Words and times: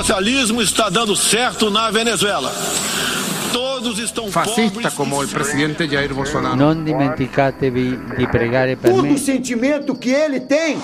socialismo 0.00 0.62
está 0.62 0.88
dando 0.88 1.14
certo 1.14 1.70
na 1.70 1.90
Venezuela. 1.90 2.50
Todos 3.52 3.98
estão 3.98 4.30
Fascista 4.30 4.90
como 4.92 5.22
o 5.22 5.28
presidente 5.28 5.86
Jair 5.86 6.14
Bolsonaro. 6.14 6.56
Não 6.56 6.74
dimenticatevi 6.82 7.98
di 8.16 8.26
pregare 8.26 8.76
per 8.76 8.92
Todo 8.92 9.02
me. 9.02 9.10
Todo 9.10 9.18
sentimento 9.18 9.94
que 9.94 10.08
ele 10.08 10.40
tem, 10.40 10.78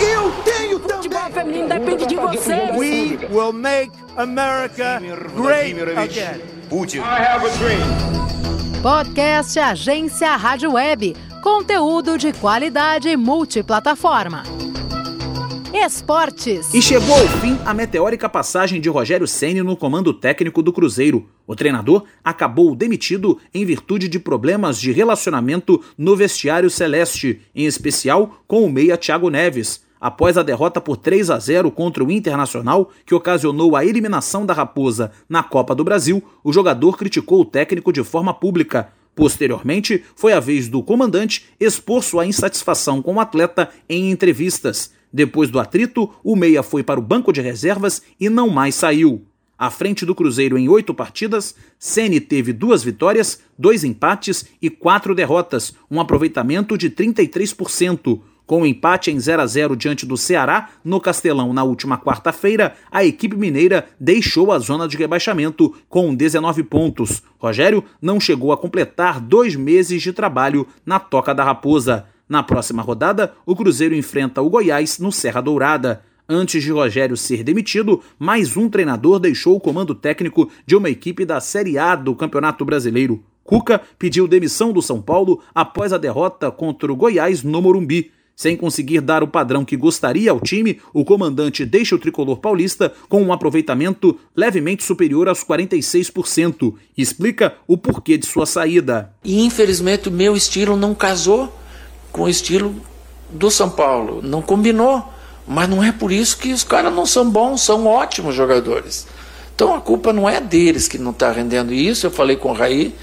eu 0.00 0.32
tenho 0.42 0.78
também. 0.78 1.12
Feminino 1.32 1.68
depende 1.68 2.06
de 2.06 2.16
você. 2.16 2.70
We 2.74 3.18
will 3.30 3.52
make 3.52 3.92
America 4.16 5.02
great 5.36 5.76
again. 5.98 6.40
Putin. 6.70 7.00
I 7.00 7.20
have 7.20 7.46
a 7.46 7.50
dream. 7.58 8.82
Podcast 8.82 9.60
Agência 9.60 10.34
Rádio 10.36 10.72
Web. 10.72 11.14
Conteúdo 11.42 12.16
de 12.16 12.32
qualidade 12.32 13.14
multiplataforma. 13.18 14.44
Esportes. 15.84 16.72
E 16.72 16.80
chegou 16.80 17.12
ao 17.12 17.26
fim 17.40 17.58
a 17.64 17.74
meteórica 17.74 18.28
passagem 18.28 18.80
de 18.80 18.88
Rogério 18.88 19.26
Ceni 19.26 19.62
no 19.62 19.76
comando 19.76 20.14
técnico 20.14 20.62
do 20.62 20.72
Cruzeiro. 20.72 21.28
O 21.44 21.56
treinador 21.56 22.04
acabou 22.22 22.72
demitido 22.76 23.36
em 23.52 23.64
virtude 23.64 24.06
de 24.06 24.20
problemas 24.20 24.80
de 24.80 24.92
relacionamento 24.92 25.82
no 25.98 26.14
vestiário 26.14 26.70
celeste, 26.70 27.40
em 27.52 27.66
especial 27.66 28.44
com 28.46 28.62
o 28.62 28.70
meia 28.70 28.96
Thiago 28.96 29.28
Neves. 29.28 29.82
Após 30.00 30.38
a 30.38 30.44
derrota 30.44 30.80
por 30.80 30.96
3 30.96 31.30
a 31.30 31.38
0 31.40 31.68
contra 31.72 32.04
o 32.04 32.12
Internacional, 32.12 32.92
que 33.04 33.14
ocasionou 33.14 33.74
a 33.74 33.84
eliminação 33.84 34.46
da 34.46 34.54
Raposa 34.54 35.10
na 35.28 35.42
Copa 35.42 35.74
do 35.74 35.82
Brasil, 35.82 36.22
o 36.44 36.52
jogador 36.52 36.96
criticou 36.96 37.40
o 37.40 37.44
técnico 37.44 37.92
de 37.92 38.04
forma 38.04 38.32
pública. 38.32 38.92
Posteriormente, 39.16 40.04
foi 40.14 40.32
a 40.32 40.38
vez 40.38 40.68
do 40.68 40.80
comandante 40.80 41.46
expor 41.58 42.04
sua 42.04 42.24
insatisfação 42.24 43.02
com 43.02 43.14
o 43.14 43.20
atleta 43.20 43.68
em 43.88 44.12
entrevistas. 44.12 44.92
Depois 45.12 45.50
do 45.50 45.60
atrito, 45.60 46.10
o 46.24 46.34
Meia 46.34 46.62
foi 46.62 46.82
para 46.82 46.98
o 46.98 47.02
banco 47.02 47.32
de 47.32 47.40
reservas 47.40 48.02
e 48.18 48.28
não 48.28 48.48
mais 48.48 48.74
saiu. 48.74 49.26
À 49.58 49.70
frente 49.70 50.04
do 50.04 50.14
Cruzeiro 50.14 50.58
em 50.58 50.68
oito 50.68 50.92
partidas, 50.92 51.54
Ceni 51.78 52.20
teve 52.20 52.52
duas 52.52 52.82
vitórias, 52.82 53.40
dois 53.56 53.84
empates 53.84 54.46
e 54.60 54.68
quatro 54.68 55.14
derrotas, 55.14 55.74
um 55.90 56.00
aproveitamento 56.00 56.76
de 56.76 56.90
33%. 56.90 58.20
Com 58.44 58.58
o 58.58 58.62
um 58.62 58.66
empate 58.66 59.10
em 59.10 59.20
0 59.20 59.40
a 59.40 59.46
0 59.46 59.76
diante 59.76 60.04
do 60.04 60.16
Ceará, 60.16 60.70
no 60.84 61.00
Castelão, 61.00 61.52
na 61.52 61.62
última 61.62 61.96
quarta-feira, 61.96 62.74
a 62.90 63.04
equipe 63.04 63.36
mineira 63.36 63.86
deixou 64.00 64.50
a 64.50 64.58
zona 64.58 64.88
de 64.88 64.96
rebaixamento 64.96 65.72
com 65.88 66.12
19 66.12 66.64
pontos. 66.64 67.22
Rogério 67.38 67.84
não 68.00 68.18
chegou 68.18 68.52
a 68.52 68.58
completar 68.58 69.20
dois 69.20 69.54
meses 69.54 70.02
de 70.02 70.12
trabalho 70.12 70.66
na 70.84 70.98
Toca 70.98 71.32
da 71.32 71.44
Raposa. 71.44 72.06
Na 72.32 72.42
próxima 72.42 72.80
rodada, 72.80 73.34
o 73.44 73.54
Cruzeiro 73.54 73.94
enfrenta 73.94 74.40
o 74.40 74.48
Goiás 74.48 74.98
no 74.98 75.12
Serra 75.12 75.42
Dourada. 75.42 76.02
Antes 76.26 76.62
de 76.62 76.72
Rogério 76.72 77.14
ser 77.14 77.44
demitido, 77.44 78.00
mais 78.18 78.56
um 78.56 78.70
treinador 78.70 79.18
deixou 79.18 79.54
o 79.54 79.60
comando 79.60 79.94
técnico 79.94 80.48
de 80.64 80.74
uma 80.74 80.88
equipe 80.88 81.26
da 81.26 81.40
Série 81.42 81.76
A 81.76 81.94
do 81.94 82.16
Campeonato 82.16 82.64
Brasileiro. 82.64 83.22
Cuca 83.44 83.82
pediu 83.98 84.26
demissão 84.26 84.72
do 84.72 84.80
São 84.80 85.02
Paulo 85.02 85.42
após 85.54 85.92
a 85.92 85.98
derrota 85.98 86.50
contra 86.50 86.90
o 86.90 86.96
Goiás 86.96 87.42
no 87.42 87.60
Morumbi. 87.60 88.10
Sem 88.34 88.56
conseguir 88.56 89.02
dar 89.02 89.22
o 89.22 89.28
padrão 89.28 89.62
que 89.62 89.76
gostaria 89.76 90.30
ao 90.30 90.40
time, 90.40 90.80
o 90.94 91.04
comandante 91.04 91.66
deixa 91.66 91.94
o 91.94 91.98
tricolor 91.98 92.38
paulista 92.38 92.94
com 93.10 93.22
um 93.22 93.30
aproveitamento 93.30 94.18
levemente 94.34 94.82
superior 94.84 95.28
aos 95.28 95.44
46%. 95.44 96.76
Explica 96.96 97.56
o 97.68 97.76
porquê 97.76 98.16
de 98.16 98.24
sua 98.24 98.46
saída. 98.46 99.12
E 99.22 99.44
infelizmente 99.44 100.08
o 100.08 100.10
meu 100.10 100.34
estilo 100.34 100.78
não 100.78 100.94
casou 100.94 101.60
com 102.12 102.22
o 102.22 102.28
estilo 102.28 102.74
do 103.30 103.50
São 103.50 103.70
Paulo. 103.70 104.20
Não 104.22 104.42
combinou. 104.42 105.12
Mas 105.46 105.68
não 105.68 105.82
é 105.82 105.90
por 105.90 106.12
isso 106.12 106.38
que 106.38 106.52
os 106.52 106.62
caras 106.62 106.94
não 106.94 107.04
são 107.04 107.28
bons, 107.28 107.62
são 107.62 107.86
ótimos 107.86 108.34
jogadores. 108.34 109.06
Então 109.54 109.74
a 109.74 109.80
culpa 109.80 110.12
não 110.12 110.28
é 110.28 110.40
deles 110.40 110.86
que 110.86 110.98
não 110.98 111.10
está 111.10 111.32
rendendo 111.32 111.72
isso. 111.72 112.06
Eu 112.06 112.10
falei 112.10 112.36
com 112.36 112.50
o 112.50 112.54
Raí 112.54 112.94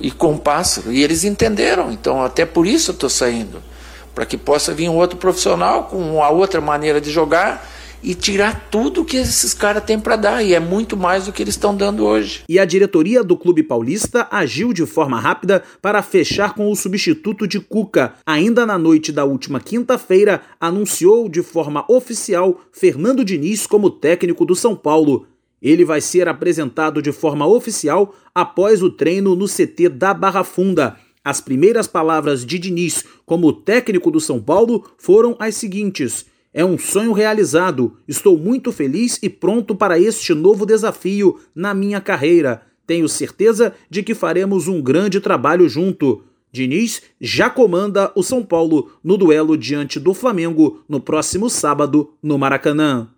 e 0.00 0.10
com 0.10 0.32
o 0.32 0.38
Pássaro, 0.38 0.92
e 0.92 1.02
eles 1.02 1.24
entenderam. 1.24 1.92
Então 1.92 2.22
até 2.22 2.46
por 2.46 2.66
isso 2.66 2.90
eu 2.90 2.94
estou 2.94 3.10
saindo. 3.10 3.62
Para 4.14 4.26
que 4.26 4.36
possa 4.36 4.72
vir 4.72 4.88
um 4.88 4.96
outro 4.96 5.16
profissional 5.18 5.84
com 5.84 5.96
uma 5.96 6.28
outra 6.30 6.60
maneira 6.60 7.00
de 7.00 7.10
jogar 7.10 7.66
e 8.02 8.14
tirar 8.14 8.68
tudo 8.70 9.04
que 9.04 9.16
esses 9.16 9.54
caras 9.54 9.84
têm 9.84 9.98
para 9.98 10.16
dar, 10.16 10.42
e 10.42 10.54
é 10.54 10.60
muito 10.60 10.96
mais 10.96 11.26
do 11.26 11.32
que 11.32 11.42
eles 11.42 11.54
estão 11.54 11.76
dando 11.76 12.04
hoje. 12.04 12.42
E 12.48 12.58
a 12.58 12.64
diretoria 12.64 13.22
do 13.22 13.36
Clube 13.36 13.62
Paulista 13.62 14.26
agiu 14.30 14.72
de 14.72 14.84
forma 14.84 15.20
rápida 15.20 15.62
para 15.80 16.02
fechar 16.02 16.54
com 16.54 16.70
o 16.70 16.76
substituto 16.76 17.46
de 17.46 17.60
Cuca. 17.60 18.14
Ainda 18.26 18.66
na 18.66 18.76
noite 18.76 19.12
da 19.12 19.24
última 19.24 19.60
quinta-feira, 19.60 20.42
anunciou 20.60 21.28
de 21.28 21.42
forma 21.42 21.84
oficial 21.88 22.60
Fernando 22.72 23.24
Diniz 23.24 23.66
como 23.66 23.90
técnico 23.90 24.44
do 24.44 24.56
São 24.56 24.74
Paulo. 24.74 25.26
Ele 25.60 25.84
vai 25.84 26.00
ser 26.00 26.28
apresentado 26.28 27.00
de 27.00 27.12
forma 27.12 27.46
oficial 27.46 28.14
após 28.34 28.82
o 28.82 28.90
treino 28.90 29.36
no 29.36 29.46
CT 29.46 29.88
da 29.90 30.12
Barra 30.12 30.42
Funda. 30.42 30.96
As 31.24 31.40
primeiras 31.40 31.86
palavras 31.86 32.44
de 32.44 32.58
Diniz 32.58 33.04
como 33.24 33.52
técnico 33.52 34.10
do 34.10 34.18
São 34.18 34.40
Paulo 34.40 34.84
foram 34.98 35.36
as 35.38 35.54
seguintes: 35.54 36.26
é 36.54 36.64
um 36.64 36.76
sonho 36.76 37.12
realizado. 37.12 37.96
Estou 38.06 38.36
muito 38.36 38.70
feliz 38.70 39.18
e 39.22 39.28
pronto 39.28 39.74
para 39.74 39.98
este 39.98 40.34
novo 40.34 40.66
desafio 40.66 41.40
na 41.54 41.72
minha 41.72 42.00
carreira. 42.00 42.62
Tenho 42.86 43.08
certeza 43.08 43.74
de 43.88 44.02
que 44.02 44.14
faremos 44.14 44.68
um 44.68 44.82
grande 44.82 45.20
trabalho 45.20 45.68
junto. 45.68 46.24
Diniz 46.52 47.02
já 47.18 47.48
comanda 47.48 48.12
o 48.14 48.22
São 48.22 48.44
Paulo 48.44 48.92
no 49.02 49.16
duelo 49.16 49.56
diante 49.56 49.98
do 49.98 50.12
Flamengo 50.12 50.82
no 50.86 51.00
próximo 51.00 51.48
sábado 51.48 52.12
no 52.22 52.36
Maracanã. 52.38 53.08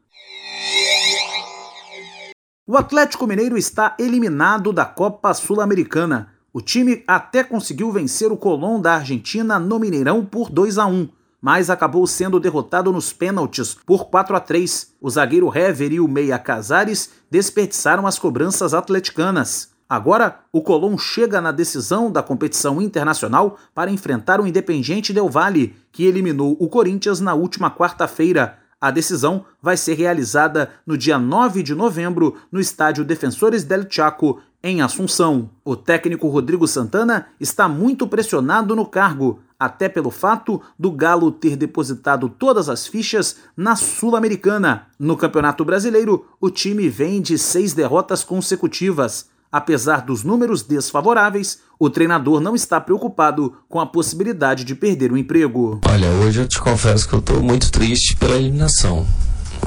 O 2.66 2.76
Atlético 2.76 3.26
Mineiro 3.26 3.58
está 3.58 3.96
eliminado 3.98 4.72
da 4.72 4.84
Copa 4.84 5.34
Sul-Americana. 5.34 6.32
O 6.52 6.60
time 6.60 7.02
até 7.06 7.42
conseguiu 7.42 7.90
vencer 7.90 8.30
o 8.30 8.36
Colón 8.36 8.80
da 8.80 8.94
Argentina 8.94 9.58
no 9.58 9.78
Mineirão 9.80 10.24
por 10.24 10.48
2 10.48 10.78
a 10.78 10.86
1 10.86 11.08
mas 11.44 11.68
acabou 11.68 12.06
sendo 12.06 12.40
derrotado 12.40 12.90
nos 12.90 13.12
pênaltis 13.12 13.76
por 13.84 14.06
4 14.06 14.34
a 14.34 14.40
3. 14.40 14.94
O 14.98 15.10
zagueiro 15.10 15.54
Hever 15.54 15.92
e 15.92 16.00
o 16.00 16.08
meia 16.08 16.38
Casares 16.38 17.10
desperdiçaram 17.30 18.06
as 18.06 18.18
cobranças 18.18 18.72
atleticanas. 18.72 19.68
Agora, 19.86 20.40
o 20.50 20.62
Colón 20.62 20.96
chega 20.96 21.42
na 21.42 21.52
decisão 21.52 22.10
da 22.10 22.22
competição 22.22 22.80
internacional 22.80 23.58
para 23.74 23.90
enfrentar 23.90 24.40
o 24.40 24.46
Independiente 24.46 25.12
Del 25.12 25.28
Valle, 25.28 25.76
que 25.92 26.06
eliminou 26.06 26.56
o 26.58 26.66
Corinthians 26.66 27.20
na 27.20 27.34
última 27.34 27.70
quarta-feira. 27.70 28.56
A 28.80 28.90
decisão 28.90 29.44
vai 29.60 29.76
ser 29.76 29.98
realizada 29.98 30.70
no 30.86 30.96
dia 30.96 31.18
9 31.18 31.62
de 31.62 31.74
novembro 31.74 32.36
no 32.50 32.58
estádio 32.58 33.04
Defensores 33.04 33.64
del 33.64 33.84
Chaco, 33.86 34.40
em 34.62 34.80
Assunção. 34.80 35.50
O 35.62 35.76
técnico 35.76 36.26
Rodrigo 36.26 36.66
Santana 36.66 37.26
está 37.38 37.68
muito 37.68 38.08
pressionado 38.08 38.74
no 38.74 38.86
cargo, 38.86 39.40
até 39.64 39.88
pelo 39.88 40.10
fato 40.10 40.60
do 40.78 40.90
Galo 40.90 41.32
ter 41.32 41.56
depositado 41.56 42.28
todas 42.28 42.68
as 42.68 42.86
fichas 42.86 43.36
na 43.56 43.74
Sul-Americana. 43.74 44.86
No 44.98 45.16
Campeonato 45.16 45.64
Brasileiro, 45.64 46.26
o 46.40 46.50
time 46.50 46.88
vem 46.88 47.22
de 47.22 47.38
seis 47.38 47.72
derrotas 47.72 48.22
consecutivas. 48.22 49.26
Apesar 49.50 50.02
dos 50.02 50.24
números 50.24 50.62
desfavoráveis, 50.62 51.60
o 51.78 51.88
treinador 51.88 52.40
não 52.40 52.54
está 52.54 52.80
preocupado 52.80 53.54
com 53.68 53.80
a 53.80 53.86
possibilidade 53.86 54.64
de 54.64 54.74
perder 54.74 55.12
o 55.12 55.16
emprego. 55.16 55.80
Olha, 55.88 56.08
hoje 56.08 56.40
eu 56.40 56.48
te 56.48 56.60
confesso 56.60 57.08
que 57.08 57.14
eu 57.14 57.20
estou 57.20 57.42
muito 57.42 57.70
triste 57.70 58.16
pela 58.16 58.36
eliminação, 58.36 59.06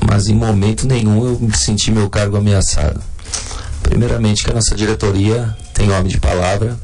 mas 0.07 0.27
em 0.27 0.35
momento 0.35 0.85
nenhum 0.85 1.25
eu 1.25 1.39
me 1.39 1.55
senti 1.55 1.89
meu 1.89 2.09
cargo 2.09 2.37
ameaçado. 2.37 3.01
Primeiramente 3.81 4.43
que 4.43 4.51
a 4.51 4.53
nossa 4.53 4.75
diretoria 4.75 5.55
tem 5.73 5.89
homem 5.89 6.07
de 6.07 6.19
palavra, 6.19 6.77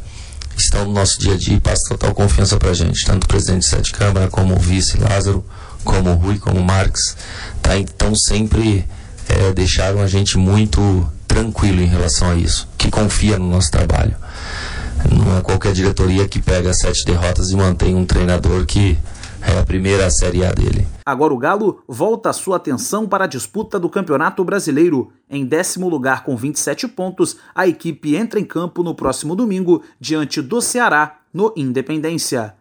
estão 0.74 0.86
no 0.86 0.94
nosso 0.94 1.20
dia 1.20 1.36
a 1.36 1.38
dia 1.38 1.56
e 1.56 1.60
passam 1.60 1.90
total 1.90 2.16
confiança 2.16 2.58
para 2.58 2.72
a 2.72 2.74
gente, 2.74 3.06
tanto 3.06 3.26
o 3.26 3.28
presidente 3.28 3.62
de 3.62 3.68
Sete 3.68 3.92
Câmara, 3.92 4.28
como 4.28 4.56
o 4.56 4.60
vice 4.60 4.98
Lázaro, 4.98 5.46
como 5.84 6.10
o 6.10 6.16
Rui, 6.16 6.40
como 6.40 6.60
o 6.60 6.64
Marx, 6.64 7.16
tá? 7.62 7.78
então 7.78 8.16
sempre 8.16 8.84
é, 9.30 9.54
deixaram 9.54 10.02
a 10.02 10.08
gente 10.08 10.36
muito 10.36 11.08
tranquilo 11.28 11.80
em 11.80 11.86
relação 11.86 12.32
a 12.32 12.36
isso, 12.36 12.68
que 12.76 12.90
confia 12.90 13.38
no 13.38 13.48
nosso 13.48 13.70
trabalho. 13.70 14.16
Não 15.12 15.38
é 15.38 15.42
qualquer 15.42 15.74
diretoria 15.74 16.28
que 16.28 16.42
pega 16.42 16.74
sete 16.74 17.06
derrotas 17.06 17.52
e 17.52 17.56
mantém 17.56 17.94
um 17.94 18.06
treinador 18.06 18.66
que 18.66 18.98
é 19.48 19.60
a 19.60 19.64
primeira 19.64 20.10
Série 20.10 20.46
A 20.46 20.52
dele. 20.52 20.88
Agora 21.06 21.34
o 21.34 21.38
Galo 21.38 21.84
volta 21.88 22.30
a 22.30 22.34
sua 22.34 22.58
atenção 22.58 23.08
para 23.08 23.26
a 23.26 23.28
disputa 23.28 23.80
do 23.80 23.90
Campeonato 23.90 24.44
Brasileiro. 24.44 25.12
Em 25.30 25.46
décimo 25.46 25.90
lugar 25.90 26.24
com 26.24 26.36
27 26.36 26.88
pontos, 26.88 27.38
a 27.54 27.68
equipe 27.68 28.16
entra 28.16 28.40
em 28.40 28.46
campo 28.46 28.84
no 28.84 28.96
próximo 28.96 29.36
domingo 29.36 29.84
diante 30.00 30.42
do 30.42 30.62
Ceará, 30.62 31.20
no 31.34 31.54
Independência. 31.58 32.56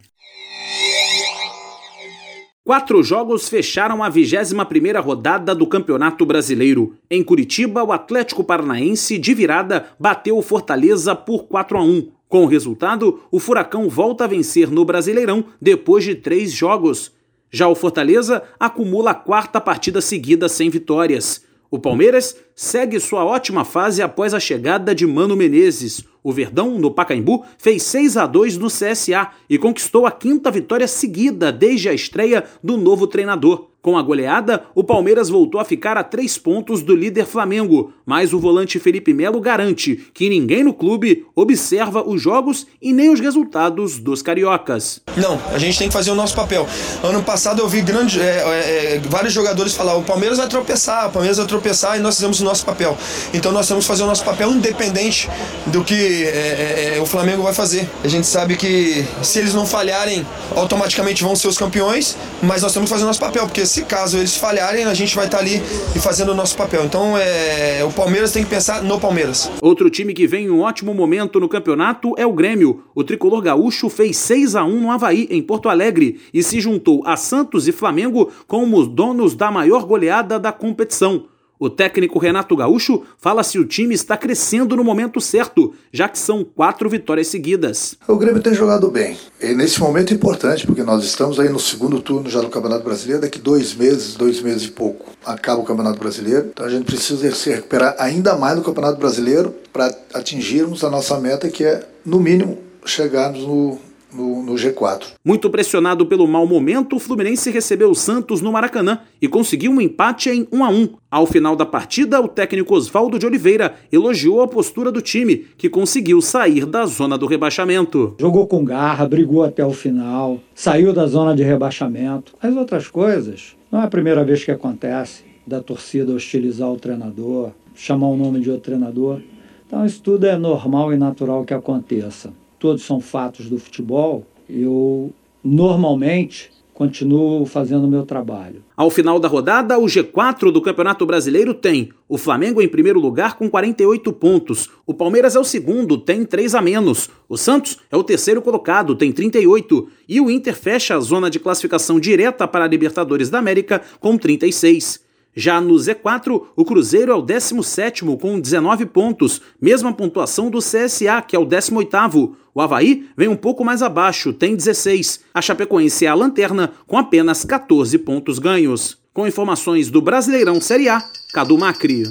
Quatro 2.65 3.03
jogos 3.03 3.49
fecharam 3.49 4.05
a 4.05 4.09
21ª 4.09 5.03
rodada 5.03 5.53
do 5.53 5.67
Campeonato 5.67 6.25
Brasileiro. 6.25 6.95
Em 7.11 7.21
Curitiba, 7.21 7.83
o 7.83 7.91
Atlético 7.91 8.45
Paranaense, 8.45 9.19
de 9.19 9.35
virada, 9.35 9.87
bateu 9.99 10.39
o 10.39 10.43
Fortaleza 10.43 11.13
por 11.17 11.47
4 11.47 11.77
a 11.77 11.83
1. 11.83 12.13
Com 12.29 12.45
o 12.45 12.47
resultado, 12.47 13.21
o 13.33 13.41
Furacão 13.41 13.89
volta 13.89 14.23
a 14.23 14.29
vencer 14.29 14.71
no 14.71 14.85
Brasileirão 14.85 15.45
depois 15.61 16.05
de 16.05 16.15
três 16.15 16.53
jogos. 16.53 17.11
Já 17.51 17.67
o 17.67 17.75
Fortaleza 17.75 18.45
acumula 18.61 19.11
a 19.11 19.15
quarta 19.15 19.61
partida 19.61 20.01
seguida 20.01 20.49
sem 20.49 20.71
vitórias. 20.71 21.45
O 21.69 21.81
Palmeiras 21.81 22.37
segue 22.55 23.01
sua 23.01 23.25
ótima 23.25 23.65
fase 23.65 24.03
após 24.03 24.33
a 24.33 24.39
chegada 24.39 24.95
de 24.95 25.05
Mano 25.05 25.35
Menezes. 25.35 26.05
O 26.23 26.33
Verdão, 26.33 26.79
no 26.79 26.91
Pacaembu, 26.91 27.45
fez 27.59 27.83
6 27.83 28.17
a 28.17 28.27
2 28.27 28.57
no 28.59 28.69
CSA 28.69 29.31
e 29.51 29.59
conquistou 29.59 30.07
a 30.07 30.13
quinta 30.13 30.51
vitória 30.51 30.87
seguida 30.87 31.51
desde 31.51 31.89
a 31.89 31.95
estreia 31.95 32.45
do 32.63 32.77
novo 32.77 33.07
treinador. 33.07 33.72
Com 33.83 33.99
a 33.99 34.03
goleada, 34.03 34.63
o 34.77 34.85
Palmeiras 34.85 35.29
voltou 35.29 35.61
a 35.61 35.65
ficar 35.65 35.97
a 35.97 36.05
três 36.05 36.39
pontos 36.39 36.85
do 36.85 36.95
líder 36.95 37.27
Flamengo, 37.27 37.93
mas 38.07 38.33
o 38.33 38.39
volante 38.39 38.79
Felipe 38.79 39.13
Melo 39.13 39.41
garante 39.41 40.07
que 40.15 40.29
ninguém 40.29 40.63
no 40.63 40.73
clube 40.73 41.27
observa 41.35 42.01
os 42.09 42.23
jogos 42.23 42.65
e 42.81 42.93
nem 42.93 43.11
os 43.11 43.19
resultados 43.19 43.99
dos 43.99 44.23
cariocas. 44.23 45.01
Não, 45.17 45.37
a 45.53 45.59
gente 45.59 45.77
tem 45.77 45.89
que 45.89 45.93
fazer 45.93 46.13
o 46.13 46.15
nosso 46.15 46.37
papel. 46.37 46.65
Ano 47.03 47.25
passado 47.25 47.61
eu 47.61 47.67
vi 47.67 47.81
grande, 47.81 48.21
é, 48.21 48.25
é, 48.25 48.95
é, 48.95 49.01
vários 49.09 49.33
jogadores 49.33 49.75
falar: 49.75 49.97
o 49.97 50.05
Palmeiras 50.05 50.39
vai 50.39 50.49
tropeçar, 50.49 51.09
o 51.09 51.11
Palmeiras 51.11 51.39
vai 51.39 51.47
tropeçar 51.49 51.99
e 51.99 52.01
nós 52.01 52.15
fizemos 52.15 52.41
o 52.41 52.45
nosso 52.45 52.65
papel. 52.65 52.97
Então 53.35 53.51
nós 53.51 53.67
temos 53.67 53.83
que 53.83 53.89
fazer 53.89 54.05
o 54.05 54.07
nosso 54.07 54.25
papel 54.25 54.53
independente 54.53 55.29
do 55.67 55.83
que 55.83 56.25
é, 56.25 56.99
é, 56.99 57.01
o 57.01 57.07
Flamengo 57.07 57.43
vai 57.43 57.53
fazer. 57.53 57.91
A 58.05 58.07
gente 58.07 58.29
sabe 58.29 58.55
que 58.55 59.05
se 59.25 59.41
eles 59.41 59.55
não 59.55 59.67
falharem, 59.67 60.25
automaticamente 60.55 61.25
vão 61.25 61.35
ser 61.35 61.49
os 61.49 61.59
campeões, 61.59 62.17
mas 62.41 62.63
nós 62.63 62.73
temos 62.73 62.89
que 62.89 62.95
fazer 62.95 63.03
o 63.03 63.09
nosso 63.09 63.19
papel, 63.19 63.45
porque 63.45 63.72
se 63.73 63.87
caso 63.87 64.19
eles 64.19 64.37
falharem, 64.37 64.85
a 64.85 64.93
gente 64.93 65.17
vai 65.17 65.25
estar 65.25 65.39
ali 65.39 65.55
e 65.97 65.99
fazendo 65.99 66.33
o 66.33 66.35
nosso 66.35 66.55
papel. 66.55 66.85
Então 66.85 67.17
é, 67.17 67.83
o 67.83 67.91
Palmeiras 67.91 68.31
tem 68.31 68.45
que 68.45 68.51
pensar 68.51 68.83
no 68.83 69.01
Palmeiras. 69.01 69.51
Outro 69.63 69.89
time 69.89 70.13
que 70.13 70.27
vem 70.27 70.45
em 70.45 70.51
um 70.51 70.61
ótimo 70.61 70.93
momento 70.93 71.41
no 71.41 71.49
campeonato 71.49 72.13
é 72.19 72.27
o 72.27 72.35
Grêmio. 72.35 72.85
O 72.95 73.03
tricolor 73.03 73.41
gaúcho 73.41 73.89
fez 73.89 74.19
6 74.19 74.57
a 74.57 74.65
1 74.65 74.79
no 74.79 74.91
Havaí, 74.91 75.27
em 75.31 75.41
Porto 75.41 75.71
Alegre, 75.71 76.21
e 76.35 76.43
se 76.43 76.61
juntou 76.61 77.03
a 77.07 77.17
Santos 77.17 77.67
e 77.67 77.73
Flamengo 77.73 78.31
como 78.47 78.77
os 78.77 78.87
donos 78.87 79.35
da 79.35 79.51
maior 79.51 79.87
goleada 79.87 80.39
da 80.39 80.53
competição. 80.53 81.32
O 81.63 81.71
técnico 81.71 82.19
Renato 82.19 82.57
Gaúcho 82.57 83.05
fala 83.17 83.45
se 83.45 83.57
o 83.57 83.65
time 83.65 83.95
está 83.95 84.17
crescendo 84.17 84.75
no 84.75 84.83
momento 84.83 85.21
certo, 85.21 85.73
já 85.93 86.09
que 86.09 86.19
são 86.19 86.43
quatro 86.43 86.91
vitórias 86.91 87.29
seguidas. 87.29 87.95
O 88.09 88.17
Grêmio 88.17 88.43
tem 88.43 88.53
jogado 88.53 88.91
bem. 88.91 89.17
E 89.41 89.55
nesse 89.55 89.79
momento 89.79 90.13
é 90.13 90.17
importante, 90.17 90.67
porque 90.67 90.83
nós 90.83 91.05
estamos 91.05 91.39
aí 91.39 91.49
no 91.49 91.61
segundo 91.61 92.03
turno 92.03 92.29
já 92.29 92.41
do 92.41 92.49
Campeonato 92.49 92.83
Brasileiro. 92.83 93.23
Daqui 93.23 93.39
dois 93.39 93.77
meses, 93.77 94.17
dois 94.17 94.43
meses 94.43 94.65
e 94.65 94.71
pouco, 94.73 95.13
acaba 95.25 95.61
o 95.61 95.65
Campeonato 95.65 96.01
Brasileiro. 96.01 96.49
Então 96.53 96.67
a 96.67 96.69
gente 96.69 96.85
precisa 96.85 97.33
se 97.33 97.51
recuperar 97.51 97.95
ainda 97.97 98.35
mais 98.35 98.57
no 98.57 98.65
Campeonato 98.65 98.99
Brasileiro 98.99 99.55
para 99.73 99.97
atingirmos 100.15 100.83
a 100.83 100.91
nossa 100.91 101.21
meta, 101.21 101.49
que 101.49 101.63
é, 101.63 101.87
no 102.05 102.19
mínimo, 102.19 102.59
chegarmos 102.85 103.47
no 103.47 103.79
no, 104.15 104.43
no, 104.43 104.55
G4. 104.55 105.15
Muito 105.25 105.49
pressionado 105.51 106.07
pelo 106.07 106.27
mau 106.27 106.47
momento, 106.47 106.97
o 106.97 106.99
Fluminense 106.99 107.51
recebeu 107.51 107.91
o 107.91 107.95
Santos 107.95 108.41
no 108.41 108.53
Maracanã 108.53 109.01
e 109.21 109.29
conseguiu 109.29 109.73
um 109.73 109.81
empate 109.81 110.31
em 110.31 110.47
1 110.53 110.65
a 110.65 110.69
1. 110.69 110.89
Ao 111.11 111.27
final 111.27 111.57
da 111.57 111.67
partida, 111.67 112.21
o 112.21 112.29
técnico 112.29 112.75
Oswaldo 112.75 113.19
de 113.19 113.27
Oliveira 113.27 113.75
elogiou 113.91 114.43
a 114.43 114.49
postura 114.49 114.91
do 114.91 115.01
time, 115.01 115.47
que 115.57 115.69
conseguiu 115.69 116.21
sair 116.21 116.67
da 116.67 116.87
zona 116.87 117.17
do 117.19 117.27
rebaixamento. 117.27 118.15
Jogou 118.19 118.47
com 118.47 118.65
garra, 118.65 119.07
brigou 119.07 119.43
até 119.43 119.65
o 119.65 119.73
final, 119.73 120.41
saiu 120.55 120.93
da 120.93 121.07
zona 121.07 121.35
de 121.35 121.43
rebaixamento. 121.43 122.33
As 122.41 122.55
outras 122.57 122.89
coisas, 122.89 123.57
não 123.71 123.81
é 123.81 123.85
a 123.85 123.89
primeira 123.89 124.25
vez 124.25 124.45
que 124.45 124.51
acontece 124.51 125.25
da 125.47 125.61
torcida 125.61 126.13
hostilizar 126.13 126.71
o 126.71 126.77
treinador, 126.77 127.51
chamar 127.75 128.09
o 128.09 128.17
nome 128.17 128.41
de 128.41 128.51
outro 128.51 128.65
treinador. 128.65 129.21
Então 129.67 129.85
isso 129.85 130.03
tudo 130.03 130.27
é 130.27 130.37
normal 130.37 130.93
e 130.93 130.97
natural 130.97 131.45
que 131.45 131.55
aconteça 131.55 132.33
todos 132.63 132.85
são 132.85 133.01
fatos 133.01 133.51
do 133.51 133.59
futebol, 133.59 134.25
eu 134.49 135.13
normalmente 135.43 136.49
continuo 136.73 137.45
fazendo 137.45 137.87
o 137.87 137.91
meu 137.91 138.07
trabalho. 138.07 138.63
Ao 138.77 138.89
final 138.89 139.19
da 139.19 139.27
rodada, 139.27 139.77
o 139.81 139.87
G4 139.87 140.53
do 140.53 140.63
Campeonato 140.63 141.05
Brasileiro 141.05 141.55
tem 141.55 141.91
o 142.09 142.17
Flamengo 142.17 142.63
em 142.63 142.69
primeiro 142.69 143.01
lugar 143.01 143.37
com 143.37 143.51
48 143.51 144.13
pontos, 144.13 144.71
o 144.87 144.95
Palmeiras 144.95 145.35
é 145.35 145.41
o 145.41 145.45
segundo, 145.45 145.99
tem 145.99 146.25
3 146.25 146.55
a 146.55 146.63
menos, 146.63 147.11
o 147.29 147.37
Santos 147.37 147.79
é 147.91 147.97
o 147.97 148.05
terceiro 148.05 148.41
colocado, 148.41 148.95
tem 148.95 149.11
38, 149.11 149.89
e 150.09 150.21
o 150.21 150.31
Inter 150.31 150.57
fecha 150.57 150.95
a 150.95 151.01
zona 151.01 151.29
de 151.29 151.41
classificação 151.41 151.99
direta 151.99 152.47
para 152.47 152.65
a 152.65 152.69
Libertadores 152.69 153.29
da 153.29 153.41
América 153.41 153.83
com 153.99 154.17
36. 154.17 155.01
Já 155.35 155.61
no 155.61 155.75
Z4, 155.75 156.43
o 156.55 156.65
Cruzeiro 156.65 157.11
é 157.11 157.15
o 157.15 157.23
17º 157.23 158.19
com 158.19 158.39
19 158.39 158.87
pontos, 158.87 159.41
mesma 159.61 159.93
pontuação 159.93 160.51
do 160.51 160.59
CSA, 160.59 161.23
que 161.27 161.35
é 161.35 161.39
o 161.39 161.47
18º. 161.47 162.35
O 162.55 162.61
Havaí 162.61 163.09
vem 163.17 163.29
um 163.29 163.37
pouco 163.37 163.65
mais 163.65 163.81
abaixo, 163.81 164.33
tem 164.33 164.55
16. 164.55 165.21
A 165.33 165.41
Chapecoense 165.41 166.05
é 166.05 166.09
a 166.09 166.15
lanterna, 166.15 166.73
com 166.87 166.99
apenas 166.99 167.45
14 167.45 167.97
pontos 167.99 168.39
ganhos. 168.39 168.99
Com 169.15 169.27
informações 169.27 169.91
do 169.91 170.03
Brasileirão 170.03 170.61
Série 170.61 170.89
A, 170.89 171.03
Cadu 171.33 171.57
Macri. 171.57 172.05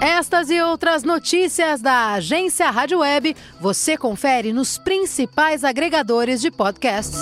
Estas 0.00 0.50
e 0.50 0.60
outras 0.60 1.02
notícias 1.02 1.80
da 1.80 2.12
agência 2.14 2.70
Rádio 2.70 2.98
Web 2.98 3.34
você 3.60 3.96
confere 3.96 4.52
nos 4.52 4.76
principais 4.78 5.64
agregadores 5.64 6.40
de 6.40 6.50
podcasts. 6.50 7.18